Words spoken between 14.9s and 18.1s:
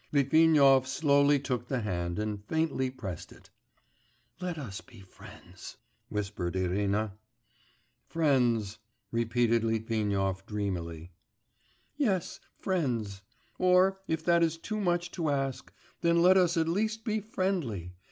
to ask, then let us at least be friendly....